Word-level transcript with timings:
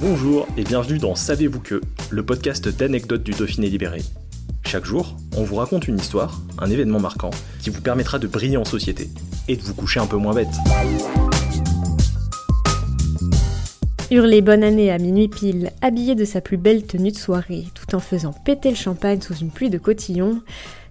Bonjour 0.00 0.46
et 0.56 0.62
bienvenue 0.62 0.98
dans 0.98 1.16
Savez-vous 1.16 1.58
que, 1.58 1.80
le 2.10 2.22
podcast 2.24 2.68
d'anecdotes 2.68 3.24
du 3.24 3.32
Dauphiné 3.32 3.68
libéré. 3.68 4.00
Chaque 4.64 4.84
jour, 4.84 5.16
on 5.36 5.42
vous 5.42 5.56
raconte 5.56 5.88
une 5.88 5.98
histoire, 5.98 6.40
un 6.58 6.70
événement 6.70 7.00
marquant, 7.00 7.30
qui 7.60 7.70
vous 7.70 7.80
permettra 7.80 8.20
de 8.20 8.28
briller 8.28 8.56
en 8.56 8.64
société 8.64 9.08
et 9.48 9.56
de 9.56 9.62
vous 9.62 9.74
coucher 9.74 9.98
un 9.98 10.06
peu 10.06 10.16
moins 10.16 10.34
bête. 10.34 10.46
Hurler 14.12 14.40
bonne 14.40 14.62
année 14.62 14.92
à 14.92 14.98
minuit 14.98 15.26
pile, 15.26 15.72
habillé 15.82 16.14
de 16.14 16.24
sa 16.24 16.40
plus 16.40 16.58
belle 16.58 16.86
tenue 16.86 17.10
de 17.10 17.16
soirée, 17.16 17.66
tout 17.74 17.96
en 17.96 18.00
faisant 18.00 18.32
péter 18.32 18.70
le 18.70 18.76
champagne 18.76 19.20
sous 19.20 19.34
une 19.34 19.50
pluie 19.50 19.68
de 19.68 19.78
cotillons, 19.78 20.42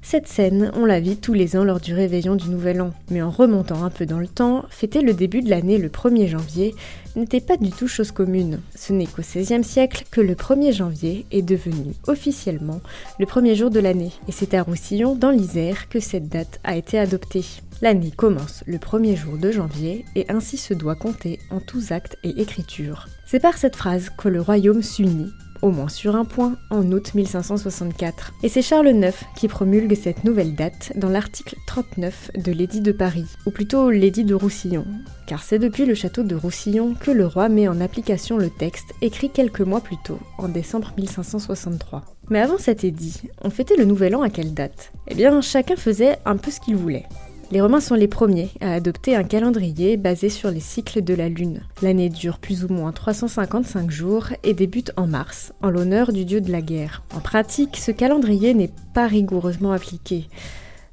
cette 0.02 0.28
scène, 0.28 0.72
on 0.76 0.86
la 0.86 1.00
vit 1.00 1.18
tous 1.18 1.34
les 1.34 1.58
ans 1.58 1.64
lors 1.64 1.80
du 1.80 1.94
réveillon 1.94 2.36
du 2.36 2.50
Nouvel 2.50 2.82
An. 2.82 2.92
Mais 3.10 3.22
en 3.22 3.30
remontant 3.30 3.84
un 3.84 3.90
peu 3.90 4.06
dans 4.06 4.20
le 4.20 4.28
temps, 4.28 4.66
fêter 4.70 5.02
le 5.02 5.14
début 5.14 5.42
de 5.42 5.50
l'année 5.50 5.78
le 5.78 5.90
1er 5.90 6.28
janvier 6.28 6.76
n'était 7.16 7.42
pas 7.42 7.58
du 7.58 7.72
tout 7.72 7.88
chose 7.88 8.12
commune. 8.12 8.60
Ce 8.76 8.94
n'est 8.94 9.08
qu'au 9.08 9.22
XVIe 9.22 9.64
siècle 9.64 10.06
que 10.10 10.22
le 10.22 10.36
1er 10.36 10.72
janvier 10.72 11.26
est 11.32 11.42
devenu 11.42 11.94
officiellement 12.08 12.82
le 13.20 13.26
premier 13.26 13.56
jour 13.56 13.70
de 13.70 13.80
l'année. 13.80 14.12
Et 14.28 14.32
c'est 14.32 14.54
à 14.54 14.64
Roussillon, 14.64 15.16
dans 15.16 15.32
l'Isère, 15.32 15.90
que 15.90 16.00
cette 16.00 16.30
date 16.30 16.60
a 16.64 16.78
été 16.78 17.00
adoptée. 17.00 17.46
L'année 17.82 18.12
commence 18.12 18.64
le 18.66 18.80
premier 18.80 19.16
jour 19.16 19.38
de 19.38 19.52
janvier 19.52 20.06
et 20.16 20.26
ainsi 20.30 20.58
se 20.58 20.74
doit 20.74 20.96
compter 20.96 21.40
en 21.52 21.60
tous 21.60 21.92
actes 21.92 22.18
et 22.24 22.42
écritures. 22.42 23.08
C'est 23.26 23.40
par 23.40 23.58
cette 23.58 23.76
phrase 23.76 24.10
que 24.18 24.30
le 24.30 24.42
royaume 24.42 24.82
s'unit 24.82 25.32
au 25.62 25.72
moins 25.72 25.90
sur 25.90 26.16
un 26.16 26.26
point, 26.26 26.56
en 26.70 26.92
août 26.92 27.14
1564. 27.14 28.34
Et 28.44 28.50
c'est 28.50 28.62
Charles 28.62 28.90
IX 28.90 29.14
qui 29.36 29.48
promulgue 29.48 29.96
cette 29.96 30.24
nouvelle 30.24 30.56
date 30.56 30.94
dans 30.96 31.10
l'article 31.10 31.56
39 31.68 32.32
de 32.44 32.52
l'édit 32.52 32.82
de 32.82 32.92
Paris, 32.92 33.26
ou 33.46 33.52
plutôt 33.52 33.90
l'édit 33.90 34.24
de 34.24 34.36
Roussillon, 34.36 34.86
car 35.28 35.44
c'est 35.44 35.60
depuis 35.60 35.86
le 35.86 35.96
château 35.96 36.24
de 36.24 36.36
Roussillon 36.36 36.94
que 36.94 37.12
le 37.12 37.26
roi 37.26 37.50
met 37.50 37.68
en 37.68 37.82
application 37.82 38.38
le 38.38 38.50
texte 38.50 38.94
écrit 39.02 39.30
quelques 39.30 39.62
mois 39.62 39.82
plus 39.82 39.98
tôt, 40.04 40.20
en 40.38 40.48
décembre 40.48 40.94
1563. 40.98 42.04
Mais 42.30 42.40
avant 42.40 42.58
cet 42.58 42.84
édit, 42.84 43.22
on 43.42 43.50
fêtait 43.50 43.78
le 43.78 43.86
nouvel 43.86 44.16
an 44.16 44.22
à 44.22 44.30
quelle 44.30 44.54
date? 44.54 44.92
Eh 45.08 45.16
bien, 45.16 45.40
chacun 45.42 45.76
faisait 45.76 46.18
un 46.26 46.38
peu 46.38 46.52
ce 46.52 46.60
qu'il 46.60 46.76
voulait. 46.76 47.06
Les 47.50 47.62
Romains 47.62 47.80
sont 47.80 47.96
les 47.96 48.10
premiers 48.10 48.50
à 48.60 48.74
adopter 48.74 49.16
un 49.16 49.24
calendrier 49.24 49.96
basé 49.96 50.28
sur 50.28 50.52
les 50.52 50.60
cycles 50.60 51.02
de 51.02 51.14
la 51.14 51.30
Lune. 51.30 51.62
L'année 51.82 52.10
dure 52.10 52.40
plus 52.40 52.66
ou 52.66 52.68
moins 52.68 52.92
355 52.92 53.90
jours 53.90 54.28
et 54.44 54.54
débute 54.54 54.92
en 54.98 55.08
mars, 55.08 55.54
en 55.62 55.70
l'honneur 55.70 56.12
du 56.12 56.26
dieu 56.26 56.42
de 56.42 56.52
la 56.52 56.62
guerre. 56.62 57.04
En 57.16 57.22
pratique, 57.22 57.78
ce 57.78 57.92
calendrier 57.92 58.54
n'est 58.54 58.72
pas 58.94 59.08
rigoureusement 59.08 59.72
appliqué 59.72 60.28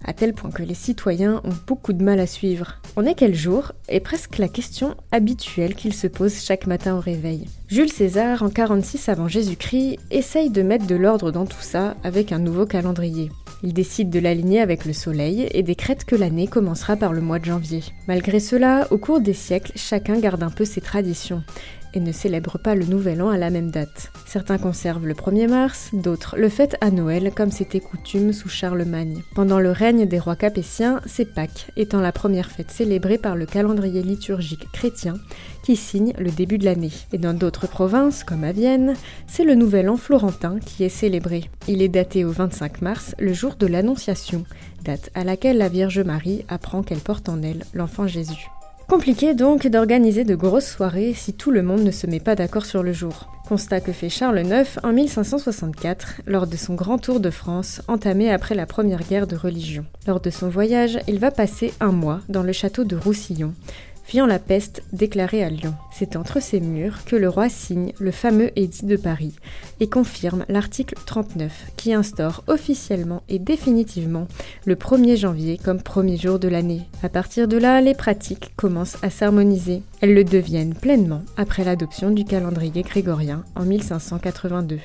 à 0.05 0.13
tel 0.13 0.35
point 0.35 0.51
que 0.51 0.63
les 0.63 0.75
citoyens 0.75 1.41
ont 1.45 1.55
beaucoup 1.67 1.93
de 1.93 2.05
mal 2.05 2.21
à 2.21 2.27
suivre. 2.27 2.81
On 2.97 3.07
est 3.07 3.15
quel 3.15 3.35
jour 3.35 3.73
est 3.89 4.01
presque 4.01 4.39
la 4.39 4.49
question 4.49 4.95
habituelle 5.11 5.75
qu'ils 5.75 5.95
se 5.95 6.07
posent 6.07 6.45
chaque 6.45 6.67
matin 6.67 6.95
au 6.97 7.01
réveil. 7.01 7.49
Jules 7.69 7.91
César, 7.91 8.43
en 8.43 8.51
46 8.51 9.09
avant 9.09 9.29
Jésus-Christ, 9.29 9.99
essaye 10.11 10.51
de 10.51 10.63
mettre 10.63 10.87
de 10.87 10.95
l'ordre 10.95 11.33
dans 11.33 11.47
tout 11.47 11.63
ça 11.63 11.97
avec 12.05 12.33
un 12.33 12.39
nouveau 12.39 12.67
calendrier. 12.67 13.31
Il 13.63 13.73
décide 13.73 14.11
de 14.11 14.19
l'aligner 14.19 14.61
avec 14.61 14.85
le 14.85 14.93
soleil 14.93 15.49
et 15.53 15.63
décrète 15.63 16.05
que 16.05 16.17
l'année 16.17 16.47
commencera 16.47 16.97
par 16.97 17.13
le 17.13 17.21
mois 17.21 17.39
de 17.39 17.47
janvier. 17.47 17.83
Malgré 18.09 18.41
cela, 18.41 18.87
au 18.91 18.99
cours 18.99 19.21
des 19.21 19.33
siècles, 19.33 19.73
chacun 19.77 20.19
garde 20.19 20.43
un 20.43 20.51
peu 20.51 20.65
ses 20.65 20.81
traditions 20.81 21.43
et 21.95 22.01
ne 22.01 22.13
célèbre 22.13 22.59
pas 22.59 22.75
le 22.75 22.85
nouvel 22.85 23.23
an 23.23 23.31
à 23.31 23.39
la 23.39 23.51
même 23.51 23.71
date. 23.71 24.11
Certains 24.27 24.59
conservent 24.59 25.07
le 25.07 25.15
1er 25.15 25.49
mars, 25.49 25.91
d'autres 25.93 26.37
le 26.37 26.49
fêtent 26.49 26.77
à 26.81 26.91
Noël 26.91 27.33
comme 27.35 27.51
c'était 27.51 27.81
coutume 27.81 28.33
sous 28.33 28.49
Charlemagne. 28.49 29.23
Pendant 29.35 29.61
le 29.61 29.71
règne 29.71 30.07
des 30.07 30.19
rois 30.19 30.37
capétiens, 30.37 31.01
c'est 31.07 31.25
Pâques, 31.25 31.71
étant 31.77 32.01
la 32.01 32.13
première 32.13 32.51
fête 32.51 32.71
célébrée 32.71 33.19
par 33.19 33.37
le 33.37 33.47
calendrier 33.47 34.03
liturgique 34.03 34.71
chrétien 34.73 35.15
qui 35.65 35.77
signe 35.77 36.13
le 36.19 36.31
début 36.31 36.59
de 36.59 36.67
l'année. 36.67 36.93
Et 37.13 37.19
dans 37.19 37.33
d'autres 37.33 37.67
provinces, 37.67 38.23
comme 38.23 38.45
à 38.45 38.53
Vienne, 38.53 38.95
c'est 39.27 39.45
le 39.45 39.55
nouvel 39.55 39.89
an 39.89 39.97
florentin 39.97 40.59
qui 40.61 40.85
est 40.85 40.91
célébré. 40.91 41.51
Il 41.67 41.81
est 41.81 41.89
daté 41.89 42.25
au 42.25 42.31
25 42.31 42.83
mars, 42.83 43.15
le 43.19 43.33
jour 43.33 43.55
de 43.57 43.67
l'Annonciation, 43.67 44.45
date 44.85 45.11
à 45.15 45.25
laquelle 45.25 45.57
la 45.57 45.71
Vierge 45.71 46.01
Marie 46.01 46.45
apprend 46.49 46.83
qu'elle 46.83 46.99
porte 46.99 47.31
en 47.31 47.43
elle 47.43 47.65
l'enfant 47.73 48.07
Jésus. 48.07 48.49
Compliqué 48.89 49.33
donc 49.33 49.67
d'organiser 49.67 50.25
de 50.25 50.35
grosses 50.35 50.69
soirées 50.69 51.15
si 51.15 51.33
tout 51.33 51.51
le 51.51 51.63
monde 51.63 51.83
ne 51.83 51.91
se 51.91 52.07
met 52.07 52.21
pas 52.21 52.35
d'accord 52.35 52.67
sur 52.67 52.83
le 52.83 52.93
jour. 52.93 53.31
Constat 53.49 53.81
que 53.81 53.93
fait 53.93 54.11
Charles 54.11 54.41
IX 54.45 54.79
en 54.83 54.93
1564 54.93 56.21
lors 56.27 56.47
de 56.47 56.57
son 56.57 56.75
grand 56.75 56.99
tour 56.99 57.21
de 57.21 57.31
France 57.31 57.81
entamé 57.89 58.31
après 58.31 58.55
la 58.55 58.67
première 58.67 59.03
guerre 59.03 59.27
de 59.27 59.37
religion. 59.37 59.87
Lors 60.07 60.21
de 60.21 60.29
son 60.29 60.51
voyage, 60.51 60.99
il 61.09 61.19
va 61.19 61.31
passer 61.31 61.73
un 61.81 61.93
mois 61.93 62.21
dans 62.29 62.43
le 62.43 62.53
château 62.53 62.85
de 62.85 62.97
Roussillon, 62.97 63.55
fuyant 64.05 64.27
la 64.27 64.39
peste 64.39 64.83
déclarée 64.93 65.43
à 65.43 65.49
Lyon. 65.49 65.75
C'est 65.93 66.17
entre 66.17 66.41
ces 66.41 66.61
murs 66.61 67.05
que 67.05 67.17
le 67.17 67.29
roi 67.29 67.49
signe 67.49 67.93
le 67.99 68.11
fameux 68.11 68.51
édit 68.57 68.87
de 68.87 68.97
Paris 68.97 69.35
et 69.81 69.89
confirme 69.89 70.45
l'article 70.49 70.95
39 71.07 71.73
qui 71.77 71.93
instaure 71.93 72.45
officiellement 72.47 73.23
et 73.29 73.39
définitivement 73.39 74.29
le 74.65 74.77
1er 74.77 75.17
janvier 75.17 75.59
comme 75.59 75.83
premier 75.83 76.17
jour 76.17 76.39
de 76.39 76.49
l'année. 76.49 76.83
À 77.03 77.09
partir 77.09 77.49
de 77.49 77.57
là, 77.57 77.81
les 77.81 77.95
pratiques 77.95 78.53
commencent 78.57 79.03
à 79.03 79.11
s'harmoniser. 79.11 79.83
Elles 80.01 80.15
le 80.15 80.25
deviennent 80.25 80.75
pleinement 80.75 81.23
après 81.37 81.65
l'adoption 81.65 82.11
du 82.11 82.25
calendrier 82.25 82.83
grégorien 82.83 83.45
en 83.57 83.65
1582. 83.65 84.79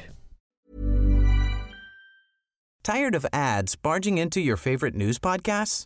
Tired 2.82 3.14
of 3.14 3.26
ads 3.32 3.76
barging 3.76 4.18
into 4.18 4.40
your 4.40 4.58
favorite 4.58 4.96
news 4.96 5.20
podcasts? 5.20 5.86